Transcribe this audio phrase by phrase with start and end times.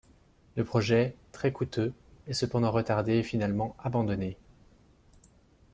[0.55, 1.93] Le projet, très coûteux,
[2.25, 4.35] est cependant retardé et finalement abandonné.